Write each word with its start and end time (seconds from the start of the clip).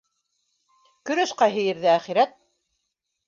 Көрәш 1.09 1.33
ҡайһы 1.43 1.65
ерҙә, 1.67 1.91
әхирәт? 1.99 2.35